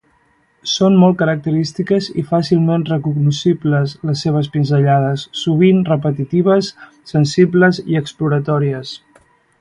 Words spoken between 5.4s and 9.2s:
sovint repetitives, sensibles i exploratòries.